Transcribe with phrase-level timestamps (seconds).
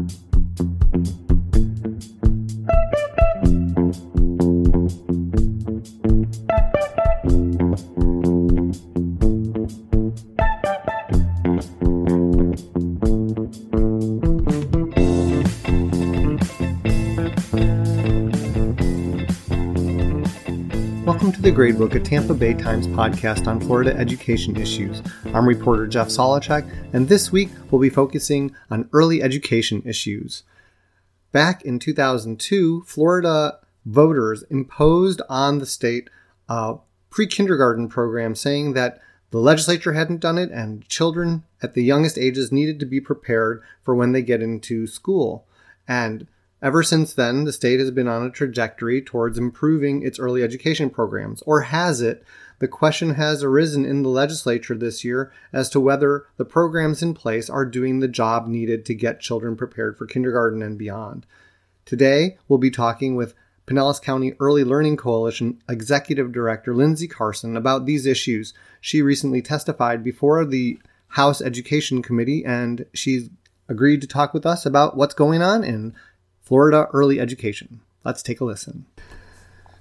[0.00, 0.06] To
[0.92, 1.39] the
[21.60, 25.02] Gradebook, a Tampa Bay Times podcast on Florida education issues.
[25.34, 30.42] I'm reporter Jeff Solochek, and this week we'll be focusing on early education issues.
[31.32, 36.08] Back in 2002, Florida voters imposed on the state
[36.48, 36.76] a
[37.10, 38.98] pre kindergarten program saying that
[39.30, 43.62] the legislature hadn't done it and children at the youngest ages needed to be prepared
[43.82, 45.46] for when they get into school.
[45.86, 46.26] And
[46.62, 50.90] Ever since then, the state has been on a trajectory towards improving its early education
[50.90, 51.42] programs.
[51.42, 52.22] Or has it?
[52.58, 57.14] The question has arisen in the legislature this year as to whether the programs in
[57.14, 61.26] place are doing the job needed to get children prepared for kindergarten and beyond.
[61.86, 63.34] Today, we'll be talking with
[63.66, 68.52] Pinellas County Early Learning Coalition Executive Director Lindsay Carson about these issues.
[68.82, 73.30] She recently testified before the House Education Committee and she's
[73.68, 75.94] agreed to talk with us about what's going on in
[76.50, 77.78] Florida Early Education.
[78.02, 78.84] Let's take a listen.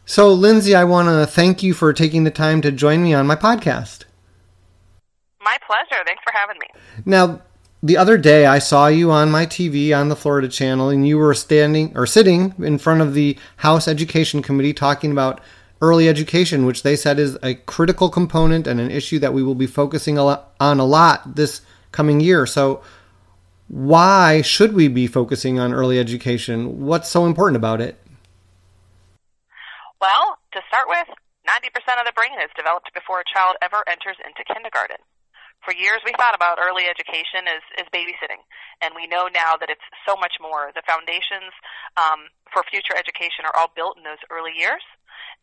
[0.05, 3.25] So, Lindsay, I want to thank you for taking the time to join me on
[3.25, 4.03] my podcast.
[5.41, 6.03] My pleasure.
[6.05, 6.67] Thanks for having me.
[7.05, 7.41] Now,
[7.81, 11.17] the other day I saw you on my TV on the Florida channel, and you
[11.17, 15.41] were standing or sitting in front of the House Education Committee talking about
[15.81, 19.55] early education, which they said is a critical component and an issue that we will
[19.55, 22.45] be focusing on a lot this coming year.
[22.45, 22.83] So,
[23.69, 26.81] why should we be focusing on early education?
[26.81, 28.01] What's so important about it?
[30.01, 31.05] Well, to start with,
[31.45, 31.69] 90%
[32.01, 34.97] of the brain is developed before a child ever enters into kindergarten.
[35.61, 38.41] For years, we thought about early education as, as babysitting,
[38.81, 40.73] and we know now that it's so much more.
[40.73, 41.53] The foundations
[41.93, 44.81] um, for future education are all built in those early years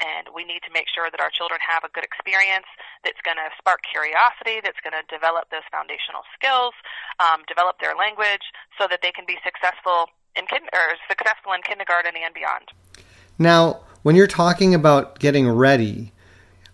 [0.00, 2.68] and we need to make sure that our children have a good experience
[3.04, 6.74] that's going to spark curiosity, that's going to develop those foundational skills,
[7.20, 8.44] um, develop their language,
[8.76, 12.72] so that they can be successful in kin- or successful in kindergarten and beyond.
[13.38, 16.12] Now, when you're talking about getting ready,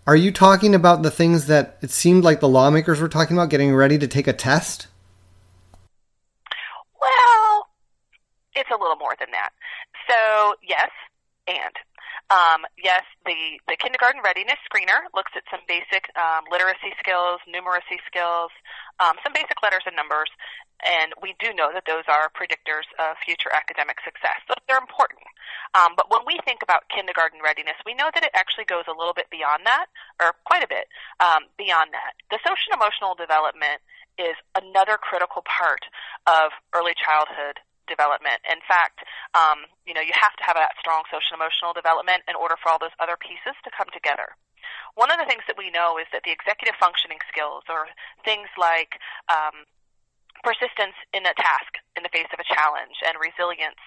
[0.06, 3.50] are you talking about the things that it seemed like the lawmakers were talking about,
[3.50, 4.88] getting ready to take a test?
[7.00, 7.66] Well,
[8.54, 9.50] it's a little more than that.
[10.08, 10.90] So, yes,
[11.46, 11.74] and
[12.32, 18.00] um, yes, the, the kindergarten readiness screener looks at some basic um, literacy skills, numeracy
[18.08, 18.48] skills,
[19.04, 20.32] um, some basic letters and numbers,
[20.80, 24.40] and we do know that those are predictors of future academic success.
[24.48, 25.22] So they're important.
[25.76, 28.96] Um, but when we think about kindergarten readiness, we know that it actually goes a
[28.96, 29.86] little bit beyond that,
[30.18, 30.88] or quite a bit
[31.20, 32.18] um, beyond that.
[32.32, 33.84] The social emotional development
[34.18, 35.84] is another critical part
[36.26, 37.60] of early childhood
[37.92, 38.40] development.
[38.48, 39.04] In fact,
[39.36, 42.72] um, you know, you have to have that strong social emotional development in order for
[42.72, 44.32] all those other pieces to come together.
[44.96, 47.88] One of the things that we know is that the executive functioning skills, or
[48.24, 49.64] things like um,
[50.44, 53.80] persistence in a task in the face of a challenge, and resilience,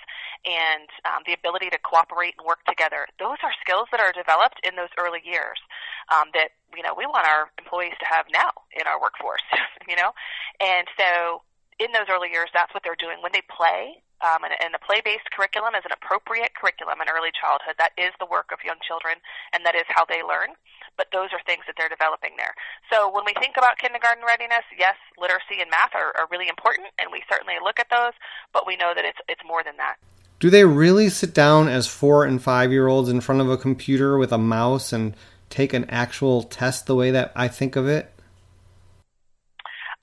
[0.43, 4.59] and um, the ability to cooperate and work together, those are skills that are developed
[4.65, 5.61] in those early years
[6.09, 9.45] um, that you know we want our employees to have now in our workforce.
[9.89, 10.11] you know,
[10.57, 11.44] and so
[11.79, 13.99] in those early years, that's what they're doing when they play.
[14.23, 17.75] Um, and, and the play-based curriculum is an appropriate curriculum in early childhood.
[17.77, 19.19] That is the work of young children,
[19.51, 20.55] and that is how they learn.
[20.95, 22.55] But those are things that they're developing there.
[22.87, 26.95] So when we think about kindergarten readiness, yes, literacy and math are, are really important,
[26.95, 28.15] and we certainly look at those.
[28.55, 29.99] But we know that it's it's more than that.
[30.39, 33.59] Do they really sit down as four and five year olds in front of a
[33.59, 35.15] computer with a mouse and
[35.51, 38.15] take an actual test the way that I think of it?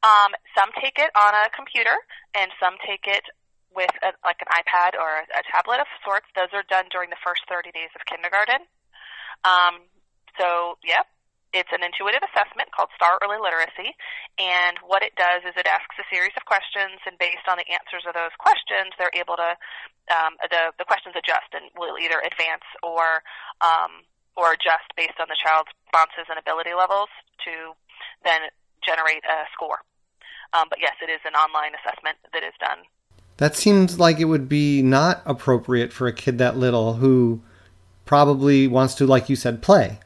[0.03, 1.95] Um, some take it on a computer,
[2.35, 3.25] and some take it
[3.75, 6.29] with a, like an iPad or a, tablet of sorts.
[6.37, 8.69] Those are done during the first 30 days of kindergarten.
[9.45, 9.89] Um,
[10.37, 11.09] so, yep,
[11.53, 13.93] it's an intuitive assessment called STAR Early Literacy,
[14.41, 17.69] and what it does is it asks a series of questions, and based on the
[17.69, 19.53] answers of those questions, they're able to
[20.11, 23.21] um, the the questions adjust and will either advance or
[23.61, 27.13] um, or adjust based on the child's responses and ability levels
[27.45, 27.77] to
[28.25, 28.49] then
[28.81, 29.85] generate a score.
[30.53, 32.85] Um, but yes, it is an online assessment that is done.
[33.39, 37.41] That seems like it would be not appropriate for a kid that little who
[38.05, 39.99] probably wants to, like you said, play.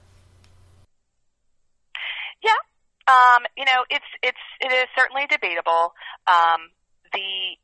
[2.42, 2.60] Yeah,
[3.08, 5.94] um, you know, it's it's it is certainly debatable.
[6.30, 6.70] Um,
[7.12, 7.58] the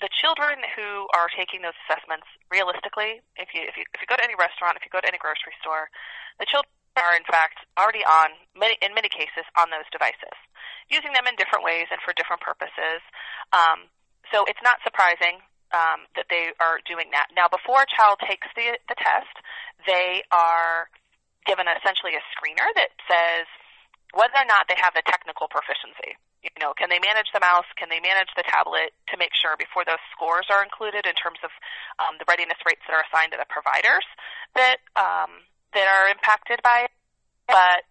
[0.00, 4.16] the children who are taking those assessments, realistically, if you if you if you go
[4.16, 5.88] to any restaurant, if you go to any grocery store,
[6.36, 6.68] the children
[7.00, 10.36] are in fact already on many in many cases on those devices,
[10.88, 13.02] using them in different ways and for different purposes.
[13.52, 13.90] Um,
[14.30, 15.42] so it's not surprising
[15.74, 17.30] um, that they are doing that.
[17.34, 19.34] Now, before a child takes the, the test,
[19.86, 20.90] they are
[21.46, 23.46] given essentially a screener that says
[24.14, 26.18] whether or not they have the technical proficiency.
[26.42, 27.66] You know, can they manage the mouse?
[27.74, 31.42] Can they manage the tablet to make sure before those scores are included in terms
[31.42, 31.50] of
[31.98, 34.06] um, the readiness rates that are assigned to the providers
[34.54, 35.42] that um,
[35.74, 36.92] that are impacted by it?
[37.50, 37.82] But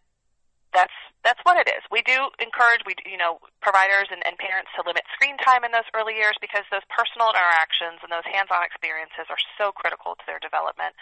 [0.71, 0.95] that's
[1.25, 1.81] that's what it is.
[1.89, 5.73] We do encourage we you know providers and, and parents to limit screen time in
[5.73, 10.25] those early years because those personal interactions and those hands-on experiences are so critical to
[10.29, 10.93] their development.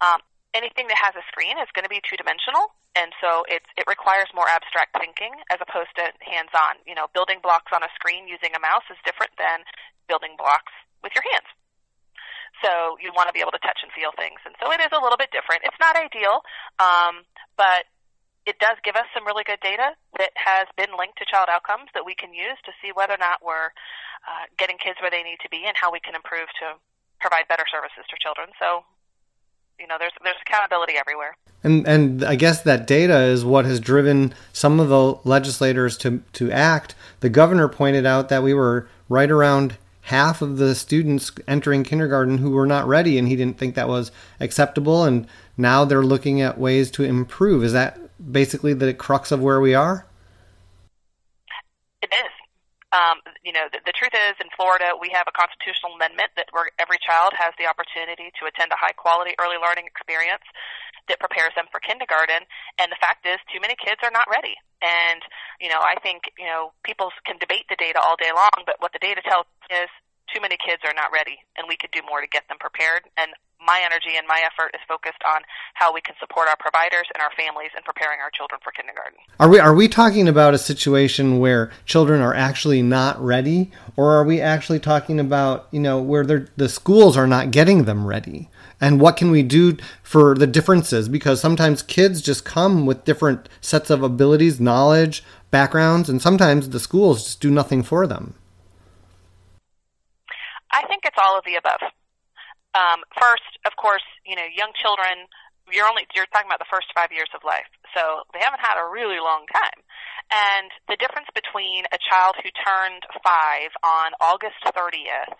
[0.00, 0.24] Um,
[0.56, 3.84] anything that has a screen is going to be two dimensional, and so it it
[3.84, 6.80] requires more abstract thinking as opposed to hands on.
[6.88, 9.68] You know, building blocks on a screen using a mouse is different than
[10.08, 10.72] building blocks
[11.04, 11.52] with your hands.
[12.64, 14.88] So you want to be able to touch and feel things, and so it is
[14.96, 15.68] a little bit different.
[15.68, 16.40] It's not ideal,
[16.80, 17.28] um,
[17.60, 17.84] but
[18.46, 21.90] it does give us some really good data that has been linked to child outcomes
[21.94, 23.74] that we can use to see whether or not we're
[24.22, 26.78] uh, getting kids where they need to be and how we can improve to
[27.18, 28.48] provide better services to children.
[28.58, 28.86] So
[29.78, 31.36] you know, there's there's accountability everywhere.
[31.62, 36.22] And and I guess that data is what has driven some of the legislators to
[36.34, 36.94] to act.
[37.20, 42.38] The governor pointed out that we were right around half of the students entering kindergarten
[42.38, 45.04] who were not ready, and he didn't think that was acceptable.
[45.04, 45.26] And
[45.56, 47.64] now they're looking at ways to improve.
[47.64, 50.06] Is that basically the crux of where we are?
[52.02, 52.32] It is.
[52.94, 56.48] Um, you know, the, the truth is, in Florida, we have a constitutional amendment that
[56.54, 60.46] where every child has the opportunity to attend a high quality early learning experience
[61.10, 62.46] that prepares them for kindergarten.
[62.78, 64.54] And the fact is, too many kids are not ready.
[64.80, 65.20] And,
[65.60, 68.78] you know, I think, you know, people can debate the data all day long, but
[68.78, 69.90] what the data tells is
[70.32, 73.06] too many kids are not ready, and we could do more to get them prepared.
[73.18, 73.30] And
[73.64, 75.42] my energy and my effort is focused on
[75.74, 79.18] how we can support our providers and our families in preparing our children for kindergarten.
[79.40, 84.14] Are we are we talking about a situation where children are actually not ready, or
[84.14, 88.48] are we actually talking about you know where the schools are not getting them ready?
[88.80, 91.08] And what can we do for the differences?
[91.08, 96.80] Because sometimes kids just come with different sets of abilities, knowledge, backgrounds, and sometimes the
[96.80, 98.34] schools just do nothing for them.
[100.72, 101.90] I think it's all of the above.
[102.76, 105.24] Um, first, of course, you know, young children.
[105.72, 108.78] You're only you're talking about the first five years of life, so they haven't had
[108.78, 109.80] a really long time.
[110.30, 115.34] And the difference between a child who turned five on August 30th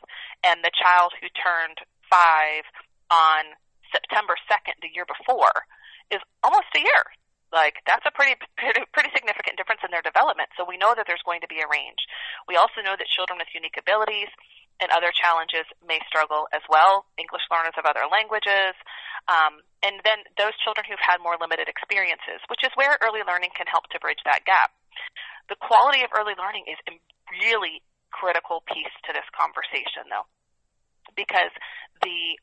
[0.46, 1.78] and the child who turned
[2.10, 2.66] five
[3.10, 3.54] on
[3.90, 5.66] September 2nd the year before
[6.10, 7.04] is almost a year.
[7.54, 10.50] Like that's a pretty, pretty pretty significant difference in their development.
[10.58, 12.02] So we know that there's going to be a range.
[12.50, 14.30] We also know that children with unique abilities
[14.80, 17.08] and other challenges may struggle as well.
[17.16, 18.76] English learners of other languages,
[19.26, 23.50] um, and then those children who've had more limited experiences, which is where early learning
[23.56, 24.70] can help to bridge that gap.
[25.48, 26.94] The quality of early learning is a
[27.42, 30.26] really critical piece to this conversation, though,
[31.14, 31.52] because
[32.02, 32.38] the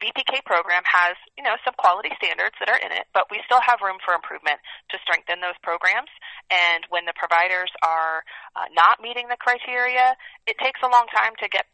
[0.00, 3.60] VPK program has, you know, some quality standards that are in it, but we still
[3.64, 4.60] have room for improvement
[4.92, 6.12] to strengthen those programs.
[6.52, 8.20] And when the providers are
[8.52, 10.12] uh, not meeting the criteria,
[10.44, 11.64] it takes a long time to get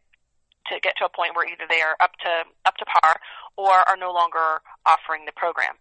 [0.71, 2.33] to get to a point where either they are up to
[2.67, 3.19] up to par
[3.57, 5.75] or are no longer offering the program.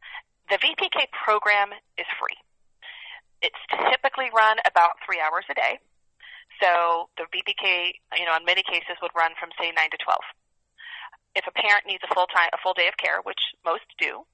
[0.49, 2.37] The VPK program is free.
[3.41, 5.79] It's typically run about three hours a day.
[6.59, 10.21] So the VPK, you know, in many cases would run from say nine to twelve
[11.35, 14.27] if a parent needs a full time a full day of care, which most do,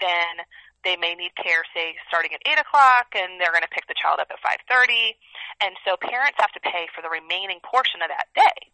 [0.00, 0.42] then
[0.84, 3.98] they may need care, say, starting at eight o'clock, and they're going to pick the
[3.98, 5.18] child up at five thirty,
[5.62, 8.70] and so parents have to pay for the remaining portion of that day.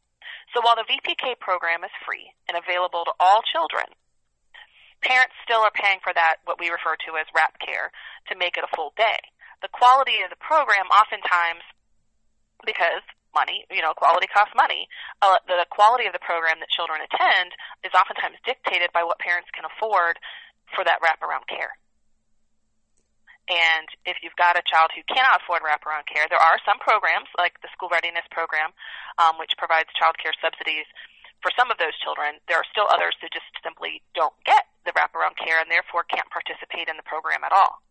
[0.50, 3.86] So while the VPK program is free and available to all children,
[5.00, 7.90] parents still are paying for that what we refer to as wrap care
[8.30, 9.18] to make it a full day.
[9.62, 11.62] The quality of the program oftentimes
[12.66, 13.02] because
[13.34, 14.86] money, you know, quality costs money.
[15.20, 19.50] Uh, the quality of the program that children attend is oftentimes dictated by what parents
[19.50, 20.18] can afford
[20.74, 21.74] for that wraparound care.
[23.52, 27.28] And if you've got a child who cannot afford wraparound care, there are some programs
[27.36, 28.72] like the School Readiness Program,
[29.20, 30.88] um, which provides child care subsidies
[31.44, 32.40] for some of those children.
[32.48, 36.28] There are still others who just simply don't get the wraparound care and therefore can't
[36.32, 37.84] participate in the program at all.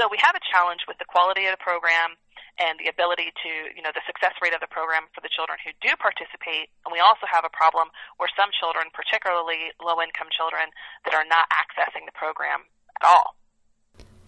[0.00, 2.16] So we have a challenge with the quality of the program
[2.56, 5.58] and the ability to, you know, the success rate of the program for the children
[5.60, 6.70] who do participate.
[6.86, 10.70] And we also have a problem where some children, particularly low income children,
[11.04, 12.64] that are not accessing the program
[12.96, 13.36] at all.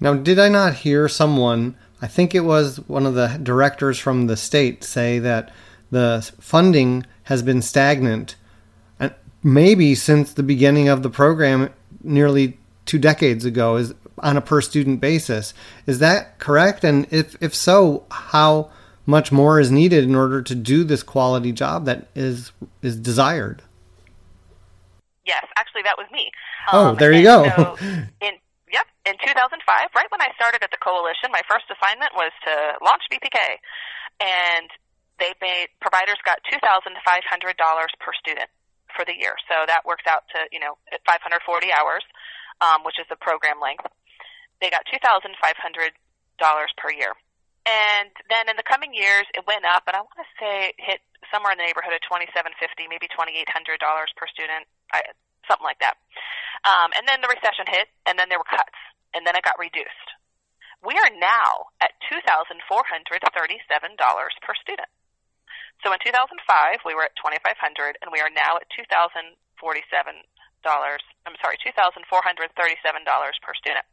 [0.00, 4.26] Now, did I not hear someone, I think it was one of the directors from
[4.26, 5.52] the state, say that
[5.90, 8.36] the funding has been stagnant
[8.98, 11.70] and maybe since the beginning of the program
[12.02, 15.54] nearly two decades ago is on a per student basis.
[15.86, 16.84] Is that correct?
[16.84, 18.70] And if, if so, how
[19.06, 22.50] much more is needed in order to do this quality job that is
[22.82, 23.62] is desired.
[25.24, 26.30] Yes, actually, that was me.
[26.72, 27.48] Oh, um, there you go.
[27.56, 27.76] So
[28.20, 28.32] in
[29.06, 29.62] in 2005,
[29.94, 33.38] right when I started at the coalition, my first assignment was to launch VPK,
[34.18, 34.66] and
[35.22, 38.50] they made providers got two thousand five hundred dollars per student
[38.92, 39.38] for the year.
[39.46, 41.38] So that works out to you know 540
[41.72, 42.04] hours,
[42.60, 43.86] um, which is the program length.
[44.60, 45.94] They got two thousand five hundred
[46.42, 47.14] dollars per year.
[47.66, 50.78] And then in the coming years, it went up, and I want to say it
[50.78, 51.02] hit
[51.34, 55.02] somewhere in the neighborhood of 2750, maybe twenty eight hundred dollars per student, I,
[55.46, 55.98] something like that.
[56.62, 58.78] Um, and then the recession hit, and then there were cuts,
[59.16, 60.08] and then it got reduced.
[60.84, 64.92] We are now at two thousand four hundred thirty seven dollars per student.
[65.84, 69.60] So in 2005, we were at 2,500, and we are now at 2,047
[70.64, 71.04] dollars.
[71.28, 72.08] I'm sorry, 2,437
[73.04, 73.84] dollars per student.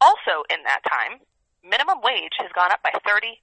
[0.00, 1.20] Also, in that time,
[1.64, 3.36] minimum wage has gone up by 30%,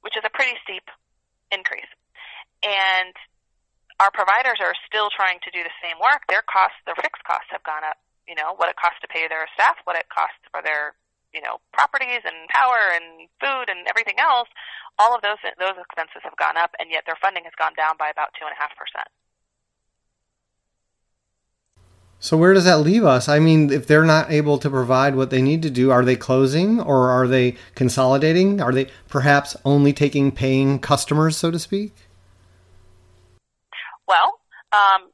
[0.00, 0.86] which is a pretty steep
[1.50, 1.90] increase.
[2.64, 3.14] And
[4.00, 6.24] our providers are still trying to do the same work.
[6.28, 7.98] Their costs, their fixed costs have gone up.
[8.28, 10.94] You know, what it costs to pay their staff, what it costs for their,
[11.34, 14.48] you know, properties and power and food and everything else.
[14.96, 17.98] All of those those expenses have gone up, and yet their funding has gone down
[17.98, 19.10] by about two and a half percent.
[22.22, 23.28] So where does that leave us?
[23.28, 26.14] I mean, if they're not able to provide what they need to do, are they
[26.14, 28.60] closing or are they consolidating?
[28.60, 31.92] Are they perhaps only taking paying customers, so to speak?
[34.12, 34.36] Well,
[34.76, 35.08] um,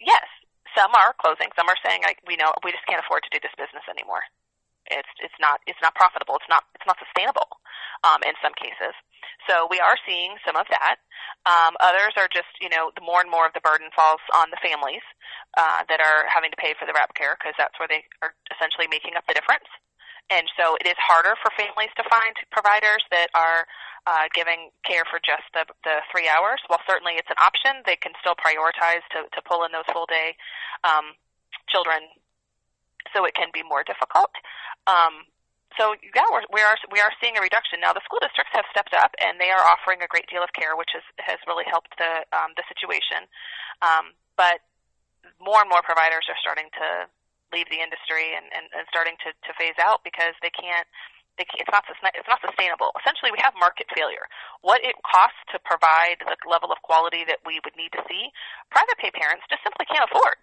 [0.00, 0.24] yes,
[0.72, 1.52] some are closing.
[1.52, 4.24] Some are saying, like, we know we just can't afford to do this business anymore.
[4.88, 6.40] It's it's not it's not profitable.
[6.40, 7.60] It's not it's not sustainable
[8.08, 8.96] um, in some cases.
[9.44, 10.96] So we are seeing some of that.
[11.44, 14.48] Um, others are just you know the more and more of the burden falls on
[14.48, 15.04] the families
[15.60, 18.32] uh, that are having to pay for the wrap care because that's where they are
[18.48, 19.68] essentially making up the difference.
[20.28, 23.64] And so it is harder for families to find providers that are
[24.04, 26.60] uh, giving care for just the, the three hours.
[26.68, 30.04] While certainly it's an option, they can still prioritize to, to pull in those full
[30.04, 30.36] day
[30.84, 31.16] um,
[31.68, 32.12] children
[33.12, 34.32] so it can be more difficult.
[34.84, 35.28] Um,
[35.76, 37.92] so yeah, we're, we are we are seeing a reduction now.
[37.92, 40.74] The school districts have stepped up and they are offering a great deal of care,
[40.76, 43.28] which has has really helped the um, the situation.
[43.84, 44.64] Um, but
[45.38, 46.88] more and more providers are starting to
[47.52, 50.86] leave the industry and, and, and starting to, to phase out because they can't.
[51.38, 51.86] It's not
[52.18, 52.90] it's not sustainable.
[52.98, 54.26] Essentially, we have market failure.
[54.66, 58.34] What it costs to provide the level of quality that we would need to see,
[58.74, 60.34] private pay parents just simply can't afford.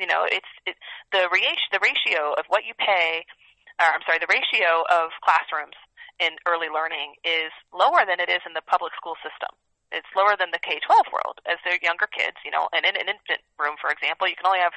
[0.00, 0.80] You know, it's it,
[1.12, 3.28] the ratio the ratio of what you pay.
[3.76, 5.76] Or, I'm sorry, the ratio of classrooms
[6.16, 9.52] in early learning is lower than it is in the public school system.
[9.92, 12.36] It's lower than the K-12 world as they're younger kids.
[12.44, 14.74] You know, and in an infant room, for example, you can only have,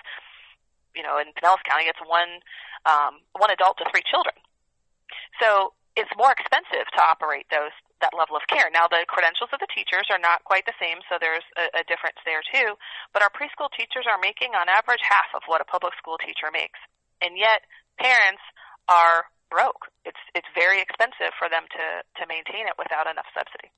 [0.95, 2.41] you know, in Pinellas County, it's one
[2.85, 4.35] um, one adult to three children.
[5.41, 8.71] So it's more expensive to operate those that level of care.
[8.71, 11.83] Now the credentials of the teachers are not quite the same, so there's a, a
[11.83, 12.79] difference there too.
[13.11, 16.47] But our preschool teachers are making on average half of what a public school teacher
[16.51, 16.79] makes,
[17.19, 17.67] and yet
[17.99, 18.43] parents
[18.87, 19.91] are broke.
[20.05, 21.85] It's it's very expensive for them to
[22.21, 23.69] to maintain it without enough subsidy.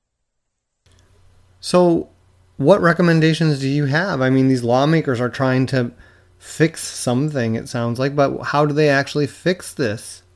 [1.58, 2.08] So,
[2.56, 4.20] what recommendations do you have?
[4.20, 5.92] I mean, these lawmakers are trying to
[6.42, 7.54] fix something.
[7.54, 10.26] It sounds like, but how do they actually fix this?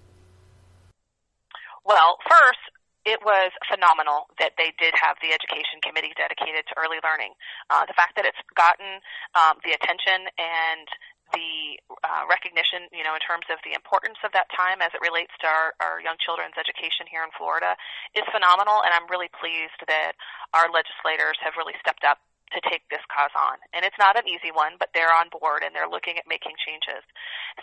[1.82, 2.62] Well, first,
[3.02, 7.34] it was phenomenal that they did have the education committee dedicated to early learning.
[7.70, 9.02] Uh, the fact that it's gotten
[9.34, 10.86] um, the attention and
[11.34, 15.02] the uh, recognition, you know, in terms of the importance of that time as it
[15.02, 17.74] relates to our, our young children's education here in Florida
[18.14, 20.14] is phenomenal, and I'm really pleased that
[20.54, 22.22] our legislators have really stepped up
[22.54, 23.58] to take this cause on.
[23.74, 26.54] And it's not an easy one, but they're on board and they're looking at making
[26.62, 27.02] changes.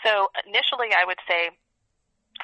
[0.03, 1.55] So initially, I would say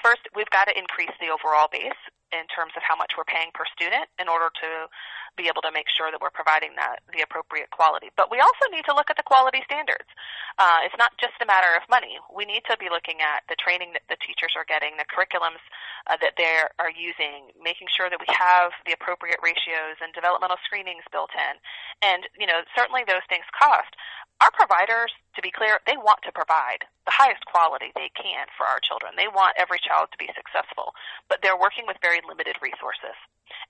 [0.03, 1.97] First, we've got to increase the overall base
[2.31, 4.89] in terms of how much we're paying per student in order to
[5.37, 8.11] be able to make sure that we're providing that the appropriate quality.
[8.17, 10.09] But we also need to look at the quality standards.
[10.57, 12.19] Uh, it's not just a matter of money.
[12.27, 15.63] We need to be looking at the training that the teachers are getting, the curriculums
[16.11, 20.59] uh, that they are using, making sure that we have the appropriate ratios and developmental
[20.67, 21.55] screenings built in.
[22.03, 23.95] And you know, certainly those things cost.
[24.39, 28.69] Our providers, to be clear, they want to provide the highest quality they can for
[28.69, 29.17] our children.
[29.17, 30.93] They want every child to be successful,
[31.25, 33.17] but they're working with very limited resources.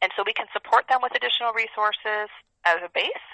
[0.04, 2.28] And so we can support them with additional resources
[2.68, 3.28] as a base,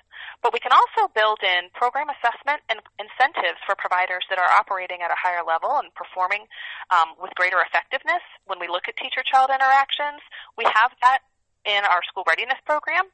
[0.46, 5.02] but we can also build in program assessment and incentives for providers that are operating
[5.02, 6.46] at a higher level and performing
[6.94, 8.22] um, with greater effectiveness.
[8.46, 10.22] When we look at teacher child interactions,
[10.54, 11.26] we have that
[11.66, 13.10] in our school readiness program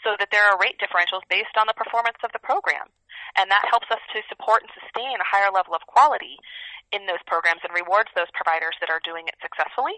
[0.00, 2.88] so that there are rate differentials based on the performance of the program.
[3.38, 6.38] And that helps us to support and sustain a higher level of quality
[6.90, 9.94] in those programs and rewards those providers that are doing it successfully.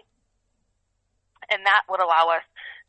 [1.51, 2.45] And that would allow us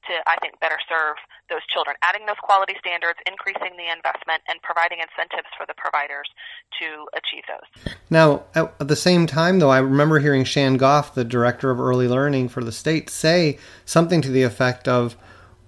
[0.07, 1.17] to, I think, better serve
[1.49, 6.29] those children, adding those quality standards, increasing the investment, and providing incentives for the providers
[6.81, 7.97] to achieve those.
[8.11, 12.07] Now, at the same time, though, I remember hearing Shan Goff, the director of early
[12.07, 15.17] learning for the state, say something to the effect of,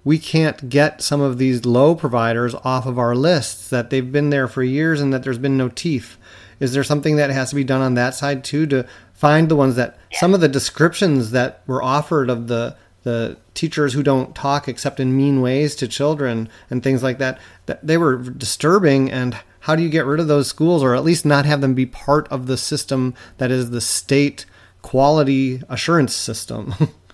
[0.06, 4.30] we can't get some of these low providers off of our lists, that they've been
[4.30, 6.16] there for years and that there's been no teeth.
[6.60, 9.56] Is there something that has to be done on that side too to find the
[9.56, 14.34] ones that some of the descriptions that were offered of the the teachers who don't
[14.34, 19.10] talk except in mean ways to children and things like that, that they were disturbing
[19.10, 21.75] and how do you get rid of those schools or at least not have them
[21.75, 24.44] be part of the system that is the state
[24.82, 26.75] quality assurance system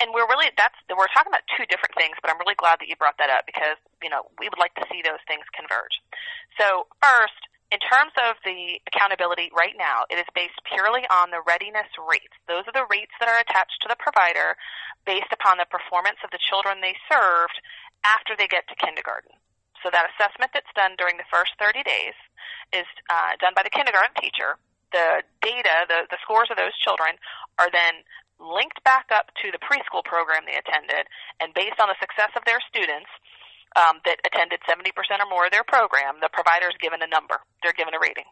[0.00, 2.88] and we're really that's we're talking about two different things but i'm really glad that
[2.88, 5.98] you brought that up because you know we would like to see those things converge
[6.56, 7.38] so first
[7.68, 12.32] in terms of the accountability right now, it is based purely on the readiness rates.
[12.48, 14.56] Those are the rates that are attached to the provider
[15.04, 17.60] based upon the performance of the children they served
[18.08, 19.36] after they get to kindergarten.
[19.84, 22.16] So that assessment that's done during the first 30 days
[22.72, 24.56] is uh, done by the kindergarten teacher.
[24.90, 27.20] The data, the, the scores of those children
[27.60, 28.00] are then
[28.38, 31.06] linked back up to the preschool program they attended,
[31.42, 33.10] and based on the success of their students,
[33.76, 34.90] um, that attended 70%
[35.20, 37.36] or more of their program, the provider is given a number.
[37.60, 38.24] They're given a rating.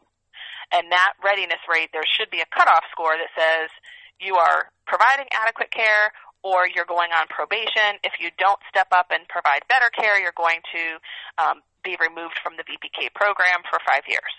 [0.72, 3.68] And that readiness rate, there should be a cutoff score that says
[4.18, 6.10] you are providing adequate care
[6.42, 8.00] or you're going on probation.
[8.02, 10.84] If you don't step up and provide better care, you're going to
[11.42, 14.32] um, be removed from the VPK program for five years.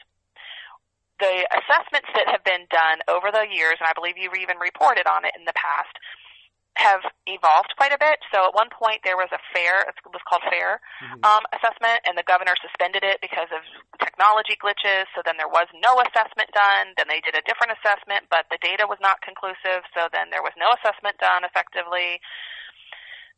[1.19, 5.09] The assessments that have been done over the years, and I believe you've even reported
[5.09, 5.97] on it in the past,
[6.77, 8.21] have evolved quite a bit.
[8.29, 11.25] So at one point there was a FAIR, it was called FAIR mm-hmm.
[11.25, 13.65] um, assessment, and the governor suspended it because of
[13.97, 15.09] technology glitches.
[15.17, 16.93] So then there was no assessment done.
[16.95, 19.83] Then they did a different assessment, but the data was not conclusive.
[19.97, 22.21] So then there was no assessment done effectively.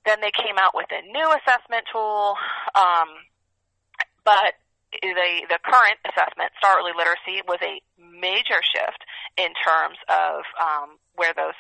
[0.03, 2.35] Then they came out with a new assessment tool,
[2.75, 3.09] um,
[4.23, 4.59] but
[4.91, 9.01] the the current assessment, Star Early Literacy, was a major shift
[9.37, 11.57] in terms of um, where those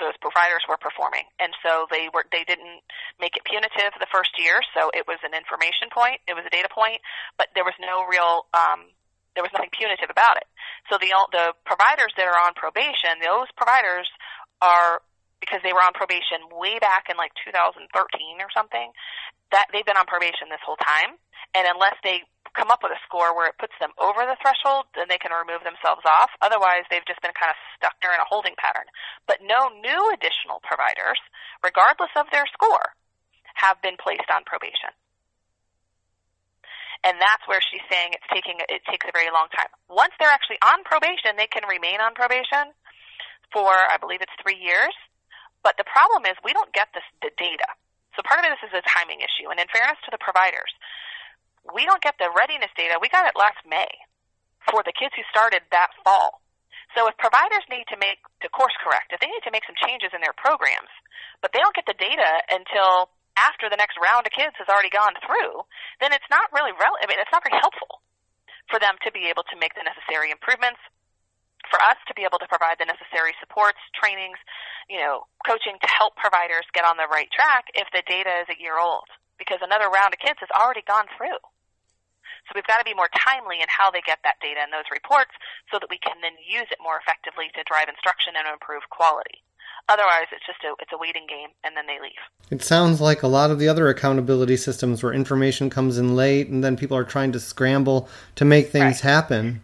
[0.00, 1.28] those providers were performing.
[1.36, 2.82] And so they were they didn't
[3.20, 6.52] make it punitive the first year, so it was an information point, it was a
[6.52, 7.02] data point,
[7.36, 8.90] but there was no real um,
[9.34, 10.46] there was nothing punitive about it.
[10.90, 14.08] So the the providers that are on probation, those providers
[14.62, 15.02] are
[15.42, 17.84] because they were on probation way back in like 2013
[18.40, 18.90] or something.
[19.52, 21.20] That they've been on probation this whole time,
[21.52, 24.86] and unless they come up with a score where it puts them over the threshold,
[24.94, 26.30] then they can remove themselves off.
[26.38, 28.86] Otherwise, they've just been kind of stuck there in a holding pattern.
[29.26, 31.18] But no new additional providers,
[31.60, 32.94] regardless of their score,
[33.58, 34.94] have been placed on probation.
[37.04, 39.68] And that's where she's saying it's taking it takes a very long time.
[39.92, 42.72] Once they're actually on probation, they can remain on probation
[43.52, 44.94] for I believe it's three years.
[45.60, 47.68] But the problem is we don't get this, the data.
[48.16, 49.52] So part of this is a timing issue.
[49.52, 50.72] And in fairness to the providers,
[51.72, 53.00] we don't get the readiness data.
[53.00, 53.88] We got it last May
[54.68, 56.44] for the kids who started that fall.
[56.92, 59.76] So if providers need to make to course correct, if they need to make some
[59.78, 60.92] changes in their programs,
[61.42, 64.94] but they don't get the data until after the next round of kids has already
[64.94, 65.66] gone through,
[65.98, 67.02] then it's not really relevant.
[67.02, 68.04] I mean, it's not very helpful
[68.70, 70.78] for them to be able to make the necessary improvements,
[71.66, 74.38] for us to be able to provide the necessary supports, trainings,
[74.86, 78.48] you know, coaching to help providers get on the right track if the data is
[78.54, 81.40] a year old because another round of kids has already gone through.
[82.46, 84.88] So we've got to be more timely in how they get that data and those
[84.92, 85.32] reports
[85.72, 89.40] so that we can then use it more effectively to drive instruction and improve quality.
[89.88, 92.12] Otherwise, it's just a it's a waiting game, and then they leave.
[92.50, 96.48] It sounds like a lot of the other accountability systems where information comes in late,
[96.48, 99.10] and then people are trying to scramble to make things right.
[99.10, 99.62] happen.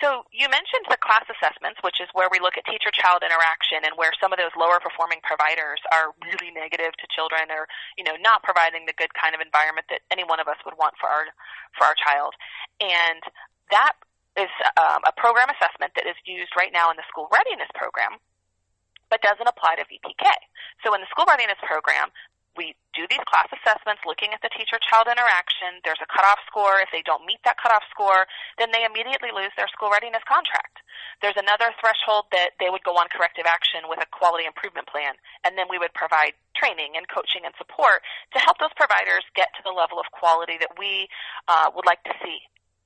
[0.00, 3.96] So you mentioned the class assessments, which is where we look at teacher-child interaction and
[3.96, 7.64] where some of those lower performing providers are really negative to children or,
[7.96, 10.76] you know, not providing the good kind of environment that any one of us would
[10.76, 11.32] want for our,
[11.72, 12.36] for our child.
[12.76, 13.24] And
[13.72, 13.96] that
[14.36, 18.20] is um, a program assessment that is used right now in the school readiness program
[19.10, 20.26] but doesn't apply to VPK.
[20.82, 22.10] So in the school readiness program,
[22.56, 25.84] we do these class assessments looking at the teacher child interaction.
[25.84, 26.80] There's a cutoff score.
[26.80, 28.24] If they don't meet that cutoff score,
[28.56, 30.80] then they immediately lose their school readiness contract.
[31.20, 35.14] There's another threshold that they would go on corrective action with a quality improvement plan,
[35.44, 38.00] and then we would provide training and coaching and support
[38.32, 41.08] to help those providers get to the level of quality that we
[41.48, 42.40] uh, would like to see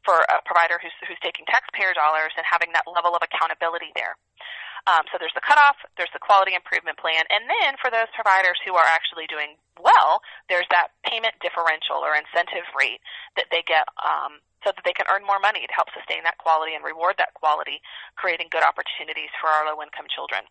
[0.05, 4.17] for a provider who's, who's taking taxpayer dollars and having that level of accountability there.
[4.89, 8.57] Um, so there's the cutoff, there's the quality improvement plan, and then for those providers
[8.65, 13.01] who are actually doing well, there's that payment differential or incentive rate
[13.37, 16.37] that they get um, so that they can earn more money to help sustain that
[16.41, 17.81] quality and reward that quality,
[18.17, 20.45] creating good opportunities for our low income children.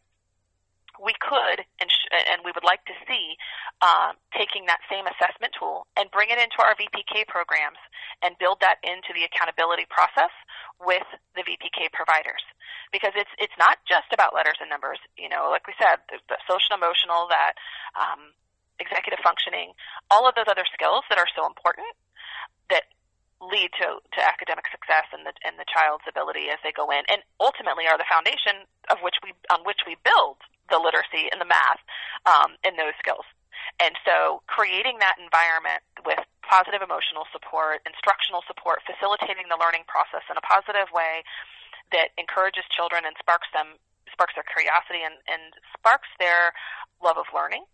[0.99, 3.39] We could and, sh- and we would like to see
[3.79, 7.79] uh, taking that same assessment tool and bring it into our VPK programs
[8.19, 10.33] and build that into the accountability process
[10.83, 11.07] with
[11.39, 12.43] the VPK providers
[12.91, 14.99] because it's it's not just about letters and numbers.
[15.17, 17.53] You know, like we said, the, the social emotional, that
[17.97, 18.33] um,
[18.81, 19.73] executive functioning,
[20.09, 21.87] all of those other skills that are so important
[22.69, 22.89] that
[23.39, 27.03] lead to, to academic success and the and the child's ability as they go in,
[27.07, 31.41] and ultimately are the foundation of which we on which we build the literacy and
[31.41, 31.81] the math
[32.29, 33.25] um, and those skills.
[33.79, 40.25] And so, creating that environment with positive emotional support, instructional support, facilitating the learning process
[40.27, 41.23] in a positive way
[41.91, 43.77] that encourages children and sparks them,
[44.11, 46.53] sparks their curiosity and, and sparks their
[47.01, 47.65] love of learning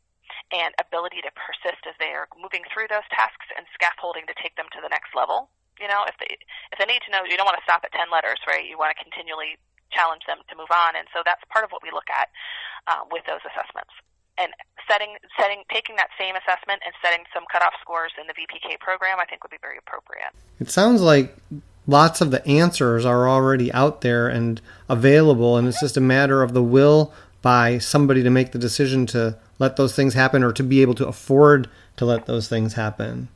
[0.52, 4.58] and ability to persist as they are moving through those tasks and scaffolding to take
[4.58, 5.50] them to the next level.
[5.78, 6.40] You know, if they
[6.72, 8.64] if they need to know, you don't want to stop at ten letters, right?
[8.64, 9.60] You want to continually
[9.92, 12.32] challenge them to move on, and so that's part of what we look at
[12.88, 13.92] uh, with those assessments.
[14.40, 14.56] And
[14.88, 19.20] setting setting taking that same assessment and setting some cutoff scores in the VPK program,
[19.20, 20.32] I think would be very appropriate.
[20.64, 21.36] It sounds like
[21.88, 26.42] lots of the answers are already out there and available, and it's just a matter
[26.42, 30.52] of the will by somebody to make the decision to let those things happen or
[30.52, 33.28] to be able to afford to let those things happen.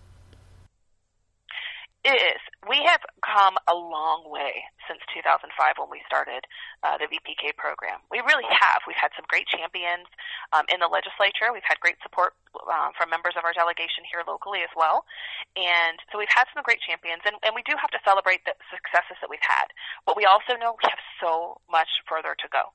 [2.03, 2.39] It is.
[2.67, 5.45] We have come a long way since 2005
[5.77, 6.49] when we started
[6.81, 8.01] uh, the VPK program.
[8.09, 8.81] We really have.
[8.89, 10.09] We've had some great champions
[10.49, 11.53] um, in the legislature.
[11.53, 15.05] We've had great support uh, from members of our delegation here locally as well.
[15.53, 18.57] And so we've had some great champions, and, and we do have to celebrate the
[18.73, 19.69] successes that we've had.
[20.09, 22.73] But we also know we have so much further to go.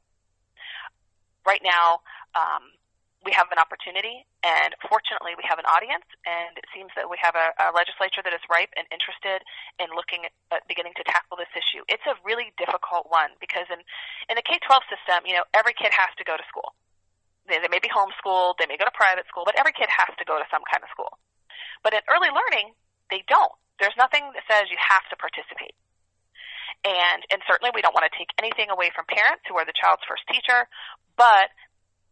[1.43, 2.01] Right now,
[2.39, 2.73] um,
[3.25, 7.17] we have an opportunity, and fortunately, we have an audience, and it seems that we
[7.17, 9.41] have a, a legislature that is ripe and interested
[9.81, 11.81] in looking at, at beginning to tackle this issue.
[11.89, 13.81] It's a really difficult one because in
[14.29, 16.77] in the K twelve system, you know, every kid has to go to school.
[17.49, 20.13] They, they may be homeschooled, they may go to private school, but every kid has
[20.17, 21.17] to go to some kind of school.
[21.81, 22.77] But in early learning,
[23.09, 23.53] they don't.
[23.81, 25.77] There's nothing that says you have to participate.
[26.85, 29.77] And and certainly we don't want to take anything away from parents who are the
[29.77, 30.69] child's first teacher,
[31.17, 31.49] but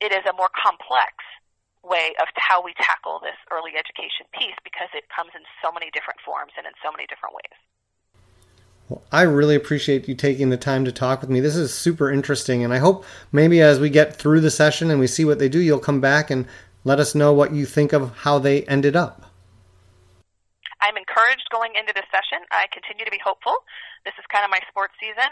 [0.03, 1.15] it is a more complex
[1.87, 5.91] way of how we tackle this early education piece because it comes in so many
[5.95, 7.59] different forms and in so many different ways.
[8.89, 11.39] Well, I really appreciate you taking the time to talk with me.
[11.39, 14.99] This is super interesting, and I hope maybe as we get through the session and
[14.99, 16.47] we see what they do, you'll come back and
[16.83, 19.31] let us know what you think of how they ended up.
[20.83, 22.43] I'm encouraged going into this session.
[22.51, 23.55] I continue to be hopeful.
[24.05, 25.31] This is kind of my sports season,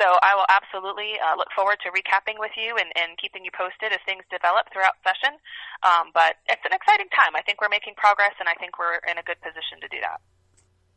[0.00, 3.52] so I will absolutely uh, look forward to recapping with you and, and, keeping you
[3.52, 5.36] posted as things develop throughout session.
[5.84, 7.36] Um, but it's an exciting time.
[7.36, 10.00] I think we're making progress, and I think we're in a good position to do
[10.00, 10.24] that.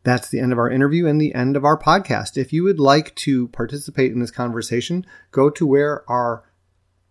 [0.04, 2.38] That's the end of our interview and the end of our podcast.
[2.38, 6.44] If you would like to participate in this conversation, go to where our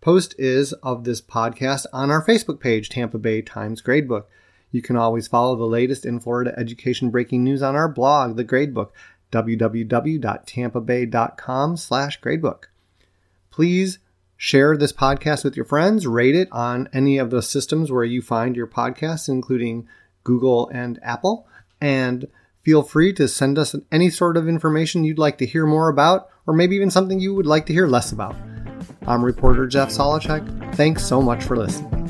[0.01, 4.25] post is of this podcast on our Facebook page, Tampa Bay Times Gradebook.
[4.71, 8.43] You can always follow the latest in Florida education breaking news on our blog, The
[8.43, 8.89] Gradebook,
[9.33, 12.63] www.tampabay.com slash gradebook.
[13.49, 13.99] Please
[14.37, 18.21] share this podcast with your friends, rate it on any of the systems where you
[18.21, 19.87] find your podcasts, including
[20.23, 21.47] Google and Apple,
[21.81, 22.27] and
[22.61, 26.29] feel free to send us any sort of information you'd like to hear more about,
[26.45, 28.35] or maybe even something you would like to hear less about.
[29.07, 30.75] I'm reporter Jeff Solochek.
[30.75, 32.02] Thanks so much for listening.